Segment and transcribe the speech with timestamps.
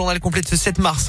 [0.00, 1.08] Le complet de ce 7 mars.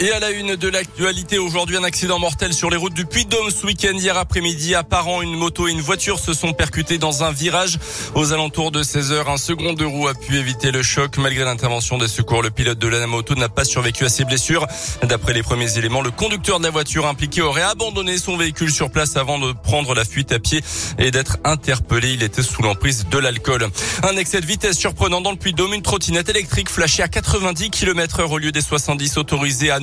[0.00, 3.50] Et à la une de l'actualité, aujourd'hui, un accident mortel sur les routes du Puy-de-Dôme
[3.50, 3.94] ce week-end.
[3.94, 7.80] Hier après-midi, apparent, une moto et une voiture se sont percutés dans un virage.
[8.14, 11.16] Aux alentours de 16 heures, un second de roue a pu éviter le choc.
[11.18, 14.68] Malgré l'intervention des secours, le pilote de la moto n'a pas survécu à ses blessures.
[15.02, 18.92] D'après les premiers éléments, le conducteur de la voiture impliquée aurait abandonné son véhicule sur
[18.92, 20.62] place avant de prendre la fuite à pied
[21.00, 22.12] et d'être interpellé.
[22.12, 23.66] Il était sous l'emprise de l'alcool.
[24.04, 25.74] Un excès de vitesse surprenant dans le Puy-de-Dôme.
[25.74, 29.80] Une trottinette électrique flashée à 90 km heure au lieu des 70 autorisés à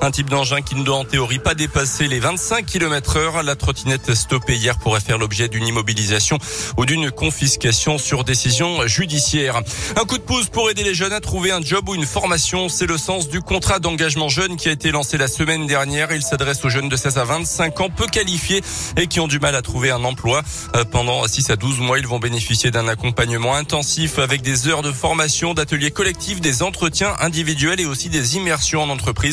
[0.00, 3.42] Un type d'engin qui ne doit en théorie pas dépasser les 25 km heure.
[3.42, 6.38] La trottinette stoppée hier pourrait faire l'objet d'une immobilisation
[6.78, 9.60] ou d'une confiscation sur décision judiciaire.
[10.00, 12.70] Un coup de pouce pour aider les jeunes à trouver un job ou une formation.
[12.70, 16.12] C'est le sens du contrat d'engagement jeune qui a été lancé la semaine dernière.
[16.12, 18.62] Il s'adresse aux jeunes de 16 à 25 ans peu qualifiés
[18.96, 20.42] et qui ont du mal à trouver un emploi.
[20.76, 24.82] Euh, pendant 6 à 12 mois, ils vont bénéficier d'un accompagnement intensif avec des heures
[24.82, 29.25] de formation, d'ateliers collectifs, des entretiens individuels et aussi des immersions en entreprise.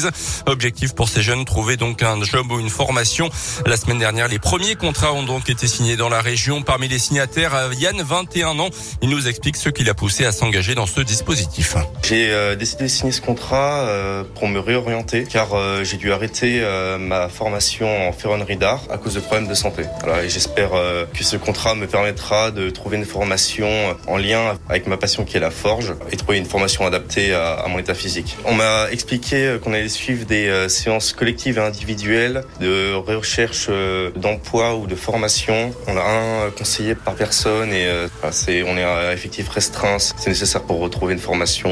[0.45, 3.30] Objectif pour ces jeunes, trouver donc un job ou une formation.
[3.66, 6.61] La semaine dernière, les premiers contrats ont donc été signés dans la région.
[6.61, 8.69] Parmi les signataires, euh, Yann, 21 ans,
[9.02, 11.75] il nous explique ce qui l'a poussé à s'engager dans ce dispositif.
[12.03, 15.50] J'ai euh, décidé de signer ce contrat euh, pour me réorienter car
[15.83, 16.63] j'ai dû arrêter
[17.00, 19.83] ma formation en ferronnerie d'art à cause de problèmes de santé.
[20.28, 20.72] J'espère
[21.13, 23.67] que ce contrat me permettra de trouver une formation
[24.07, 27.53] en lien avec ma passion qui est la forge et trouver une formation adaptée à,
[27.53, 28.38] à mon état physique.
[28.45, 34.12] On m'a expliqué qu'on allait suivre des euh, séances collectives et individuelles de recherche euh,
[34.16, 35.73] d'emploi ou de formation.
[35.88, 39.98] On a un conseiller par personne et euh, on est à effectif restreint.
[40.00, 41.72] C'est nécessaire pour retrouver une formation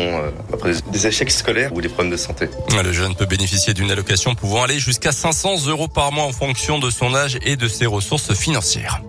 [0.54, 2.50] après des échecs scolaires ou des problèmes de santé.
[2.84, 6.80] Le jeune peut bénéficier d'une allocation pouvant aller jusqu'à 500 euros par mois en fonction
[6.80, 9.02] de son âge et de ses ressources financières.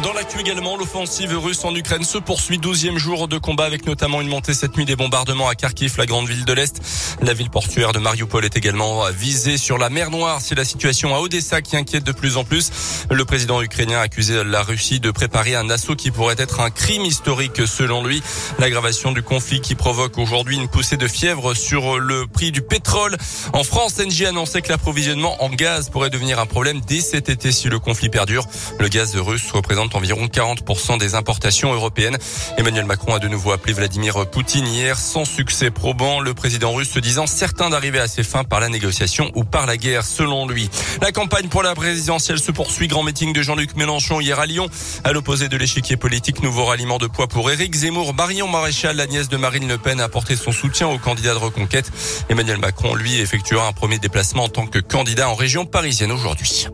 [0.00, 2.58] Dans l'actu également, l'offensive russe en Ukraine se poursuit.
[2.58, 6.06] 12e jour de combat avec notamment une montée cette nuit des bombardements à Kharkiv, la
[6.06, 6.80] grande ville de l'Est.
[7.20, 10.40] La ville portuaire de Mariupol est également visée sur la mer Noire.
[10.40, 12.70] C'est la situation à Odessa qui inquiète de plus en plus.
[13.10, 16.70] Le président ukrainien a accusé la Russie de préparer un assaut qui pourrait être un
[16.70, 18.22] crime historique selon lui.
[18.58, 23.16] L'aggravation du conflit qui provoque aujourd'hui une poussée de fièvre sur le prix du pétrole.
[23.52, 27.52] En France, NG annonçait que l'approvisionnement en gaz pourrait devenir un problème dès cet été
[27.52, 28.46] si le conflit perdure.
[28.80, 32.18] Le gaz russe représente environ 40% des importations européennes.
[32.56, 36.20] Emmanuel Macron a de nouveau appelé Vladimir Poutine hier sans succès probant.
[36.20, 39.66] Le président russe se disant certain d'arriver à ses fins par la négociation ou par
[39.66, 40.70] la guerre, selon lui.
[41.00, 42.88] La campagne pour la présidentielle se poursuit.
[42.88, 44.68] Grand meeting de Jean-Luc Mélenchon hier à Lyon.
[45.04, 48.14] À l'opposé de l'échiquier politique, nouveau ralliement de poids pour Éric Zemmour.
[48.14, 51.38] Marion Maréchal, la nièce de Marine Le Pen, a apporté son soutien au candidat de
[51.38, 51.90] reconquête.
[52.28, 56.68] Emmanuel Macron, lui, effectuera un premier déplacement en tant que candidat en région parisienne aujourd'hui.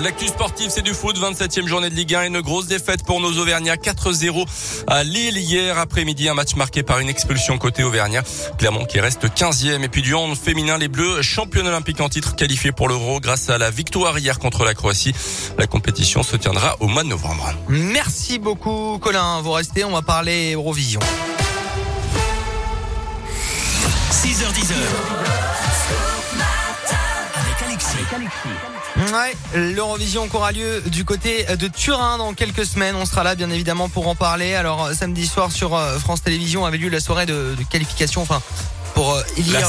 [0.00, 1.18] L'actu sportive, c'est du foot.
[1.18, 3.76] 27e journée de Ligue 1 et une grosse défaite pour nos Auvergnats.
[3.76, 4.46] 4-0
[4.86, 6.28] à Lille hier après-midi.
[6.28, 8.22] Un match marqué par une expulsion côté Auvergnat.
[8.58, 9.82] Clermont qui reste 15e.
[9.82, 13.50] Et puis du hand féminin, les Bleus, champion olympique en titre qualifié pour l'Euro grâce
[13.50, 15.14] à la victoire hier contre la Croatie.
[15.58, 17.52] La compétition se tiendra au mois de novembre.
[17.68, 19.40] Merci beaucoup Colin.
[19.42, 21.00] Vous restez, on va parler Eurovision.
[24.10, 24.72] 6h10.
[27.34, 27.96] Avec Alexis.
[27.98, 28.81] Avec Alexis.
[28.96, 32.94] Ouais, l'Eurovision aura lieu du côté de Turin dans quelques semaines.
[32.94, 34.54] On sera là bien évidemment pour en parler.
[34.54, 38.42] Alors samedi soir sur euh, France Télévisions avait lieu la soirée de, de qualification, enfin
[38.94, 39.68] pour euh, élire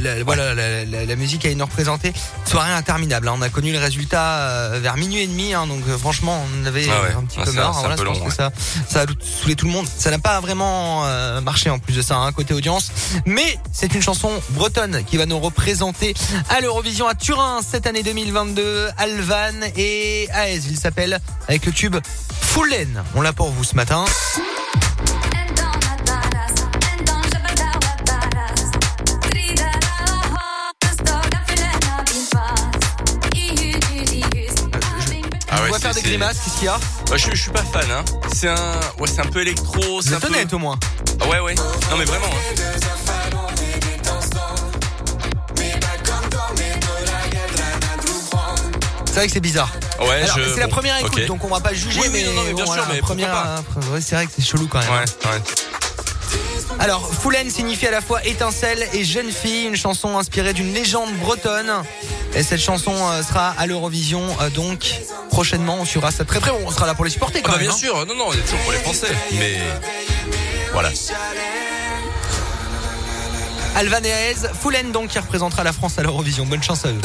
[0.00, 2.12] la, voilà la, musique à une représentée.
[2.44, 3.28] Soirée interminable.
[3.28, 3.34] Hein.
[3.36, 5.66] On a connu le résultat euh, vers minuit et demi, hein.
[5.66, 7.78] donc euh, franchement on avait ah un petit ah, peu marre.
[7.80, 8.50] Voilà, que ça,
[8.88, 9.06] ça a
[9.40, 9.86] saoulé tout le monde.
[9.96, 11.02] Ça n'a pas vraiment
[11.42, 12.90] marché en plus de ça hein, côté audience,
[13.26, 16.14] mais c'est une chanson bretonne qui va nous représenter
[16.48, 18.88] à l'Eurovision à Turin cette année 2022.
[18.96, 21.96] Alvan et Aez, il s'appelle avec le tube
[22.40, 23.02] Fullen.
[23.14, 24.04] On l'a pour vous ce matin.
[35.72, 36.78] On va faire des grimaces, qu'est-ce qu'il y a
[37.08, 38.04] bah, je, suis pas fan, hein.
[38.34, 40.78] C'est un, ouais, c'est un peu électro, c'est un peu honnête au moins.
[41.18, 41.54] Ah ouais, ouais.
[41.54, 42.26] Non mais vraiment.
[42.26, 42.62] Hein.
[49.06, 49.70] C'est vrai que c'est bizarre.
[50.00, 53.62] Ouais, c'est la première écoute, donc on va pas juger, mais, bien sûr, mais première,
[53.92, 54.90] ouais, c'est vrai que c'est chelou quand même.
[54.90, 55.42] Ouais, ouais.
[56.78, 61.12] Alors, Foulen signifie à la fois étincelle et jeune fille, une chanson inspirée d'une légende
[61.18, 61.72] bretonne.
[62.34, 64.94] Et cette chanson euh, sera à l'Eurovision, euh, donc
[65.30, 65.76] prochainement.
[65.80, 66.60] On suivra ça très très bon.
[66.64, 67.68] On sera là pour les supporter quand ah bah, même.
[67.68, 67.78] Bien hein.
[67.78, 69.14] sûr, non, non, on est toujours pour les Français.
[69.38, 69.58] Mais
[70.72, 70.90] voilà.
[73.74, 76.46] Alvan et Aez, Foulen donc qui représentera la France à l'Eurovision.
[76.46, 77.00] Bonne chance à eux.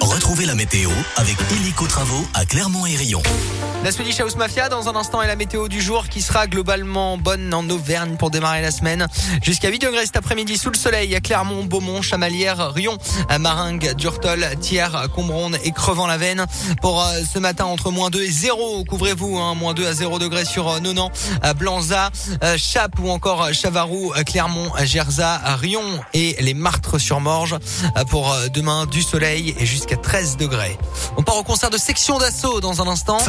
[0.00, 3.22] Retrouvez la météo avec Hélico Travaux à Clermont et Rion.
[3.86, 7.18] La Swedish House Mafia dans un instant et la météo du jour qui sera globalement
[7.18, 9.06] bonne en Auvergne pour démarrer la semaine.
[9.44, 12.98] Jusqu'à 8 degrés cet après-midi sous le soleil à Clermont, Beaumont, Chamalières, Rion,
[13.38, 16.46] Maringue, Durtol, Thiers, Combronde et Crevant-la-Veine.
[16.82, 20.18] Pour euh, ce matin entre moins 2 et 0, couvrez-vous, hein, moins 2 à 0
[20.18, 21.12] degrés sur euh, Nonan,
[21.56, 22.10] Blanza,
[22.42, 27.56] euh, Chap ou encore Chavarou, Clermont, Gerza, Rion et les Martres sur Morge.
[28.10, 30.76] Pour demain du soleil et jusqu'à 13 degrés.
[31.16, 33.20] On part au concert de section d'assaut dans un instant.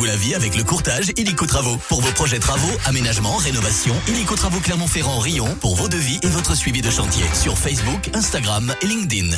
[0.00, 1.76] Facilitez-vous la vie avec le courtage Illico Travaux.
[1.88, 6.54] Pour vos projets travaux, aménagement, rénovation, Illico Travaux Clermont-Ferrand Rion pour vos devis et votre
[6.54, 9.36] suivi de chantier sur Facebook, Instagram et LinkedIn.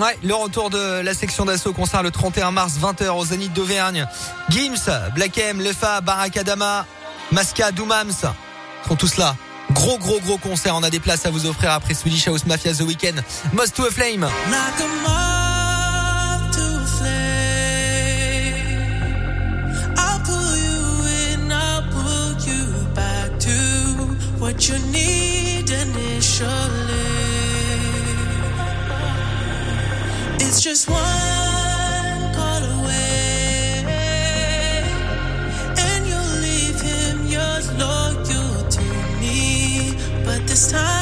[0.00, 4.06] Ouais, le retour de la section d'assaut concert le 31 mars 20h au Zénith d'Auvergne.
[4.50, 6.86] Gims, Black M, Lefa, Barakadama,
[7.30, 8.12] Masca, Doumams
[8.88, 9.36] sont tous là.
[9.72, 12.72] Gros gros gros concert, on a des places à vous offrir après Swedish House Mafia
[12.72, 13.22] The Weekend.
[13.52, 14.26] Most to a Flame.
[24.46, 26.46] What you need initially.
[30.38, 33.82] It's just one call away,
[35.86, 38.84] and you'll leave him yours loyal to
[39.20, 39.98] me.
[40.24, 40.95] But this time.